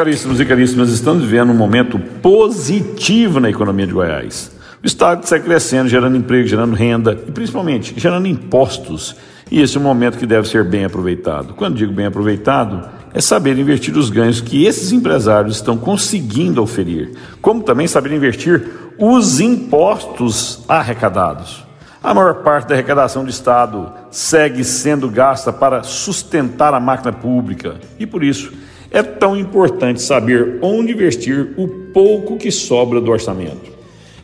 [0.00, 4.50] Caríssimos e caríssimas, estamos vivendo um momento positivo na economia de Goiás.
[4.82, 9.14] O Estado está crescendo, gerando emprego, gerando renda e principalmente gerando impostos.
[9.50, 11.52] E esse é um momento que deve ser bem aproveitado.
[11.52, 17.12] Quando digo bem aproveitado, é saber investir os ganhos que esses empresários estão conseguindo oferir,
[17.42, 21.62] como também saber investir os impostos arrecadados.
[22.02, 27.74] A maior parte da arrecadação do Estado segue sendo gasta para sustentar a máquina pública
[27.98, 28.50] e, por isso,
[28.90, 33.70] é tão importante saber onde investir o pouco que sobra do orçamento.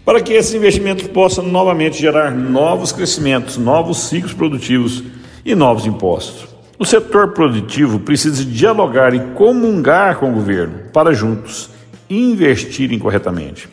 [0.05, 5.03] Para que esses investimentos possam novamente gerar novos crescimentos, novos ciclos produtivos
[5.45, 6.49] e novos impostos.
[6.79, 11.71] O setor produtivo precisa dialogar e comungar com o governo para juntos
[12.09, 13.69] investirem corretamente.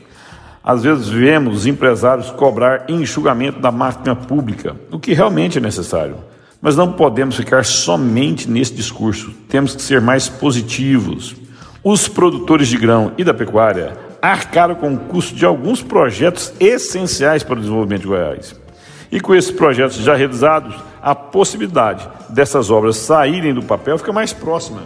[0.63, 6.15] Às vezes vemos empresários cobrar enxugamento da máquina pública, o que realmente é necessário.
[6.63, 11.35] Mas não podemos ficar somente nesse discurso, temos que ser mais positivos.
[11.83, 17.43] Os produtores de grão e da pecuária arcaram com o custo de alguns projetos essenciais
[17.43, 18.55] para o desenvolvimento de Goiás.
[19.11, 24.31] E com esses projetos já realizados, a possibilidade dessas obras saírem do papel fica mais
[24.31, 24.83] próxima.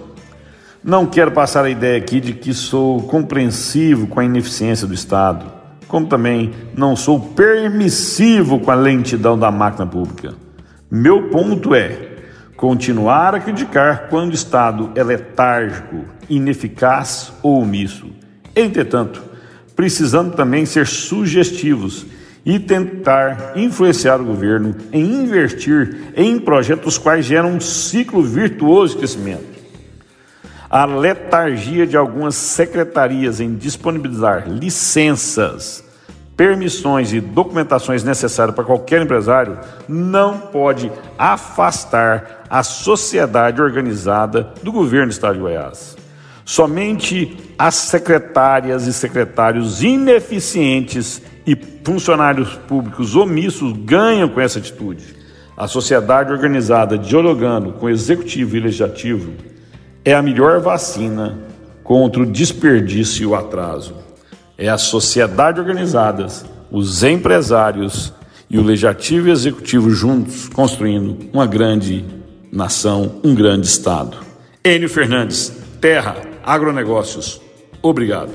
[0.83, 5.45] Não quero passar a ideia aqui de que sou compreensivo com a ineficiência do Estado,
[5.87, 10.46] como também não sou permissivo com a lentidão da máquina pública.
[10.89, 12.15] Meu ponto é
[12.55, 18.09] continuar a criticar quando o Estado é letárgico, ineficaz ou omisso.
[18.55, 19.21] Entretanto,
[19.75, 22.05] precisamos também ser sugestivos
[22.45, 28.99] e tentar influenciar o governo em investir em projetos quais geram um ciclo virtuoso de
[28.99, 29.57] crescimento.
[30.69, 35.83] A letargia de algumas secretarias em disponibilizar licenças
[36.37, 39.57] permissões e documentações necessárias para qualquer empresário
[39.89, 45.97] não pode afastar a sociedade organizada do governo do estado de Goiás.
[46.45, 55.17] Somente as secretárias e secretários ineficientes e funcionários públicos omissos ganham com essa atitude.
[55.57, 59.33] A sociedade organizada dialogando com o executivo e legislativo
[60.05, 61.39] é a melhor vacina
[61.83, 64.06] contra o desperdício e o atraso
[64.57, 66.27] é a sociedade organizada,
[66.71, 68.11] os empresários
[68.49, 72.03] e o legislativo e executivo juntos construindo uma grande
[72.51, 74.17] nação, um grande Estado.
[74.63, 77.39] Enio Fernandes, Terra, Agronegócios.
[77.81, 78.31] Obrigado.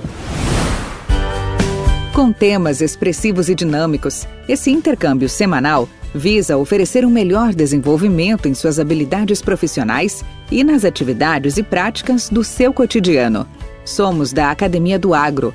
[2.14, 8.78] Com temas expressivos e dinâmicos, esse intercâmbio semanal visa oferecer um melhor desenvolvimento em suas
[8.78, 13.48] habilidades profissionais e nas atividades e práticas do seu cotidiano.
[13.84, 15.54] Somos da Academia do Agro